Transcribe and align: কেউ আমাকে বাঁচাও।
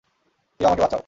কেউ 0.59 0.67
আমাকে 0.67 0.81
বাঁচাও। 0.81 0.99